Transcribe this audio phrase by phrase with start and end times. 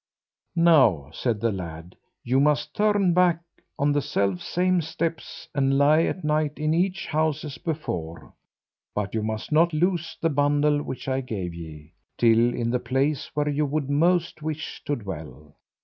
[0.55, 3.43] Now," said the lad, "you must turn back
[3.77, 8.33] on the self same steps, and lie a night in each house as before;
[8.95, 13.29] but you must not loose the bundle which I gave ye, till in the place
[13.35, 15.53] where you would most wish to dwell."